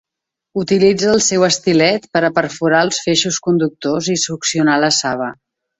Utilitza 0.61 1.11
el 1.17 1.21
seu 1.25 1.45
estilet 1.49 2.09
per 2.17 2.23
a 2.23 2.33
perforar 2.39 2.81
els 2.89 3.05
feixos 3.05 3.41
conductors 3.49 4.13
i 4.17 4.21
succionar 4.27 4.85
la 4.87 4.95
saba. 5.05 5.35